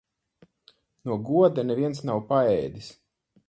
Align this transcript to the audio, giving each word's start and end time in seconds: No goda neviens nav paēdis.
No 1.11 1.19
goda 1.29 1.67
neviens 1.69 2.03
nav 2.11 2.25
paēdis. 2.33 2.93